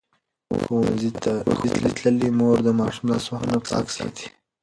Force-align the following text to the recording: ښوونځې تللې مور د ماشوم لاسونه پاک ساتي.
ښوونځې 0.61 1.09
تللې 1.99 2.29
مور 2.37 2.57
د 2.65 2.69
ماشوم 2.79 3.05
لاسونه 3.13 3.55
پاک 3.69 3.85
ساتي. 3.95 4.27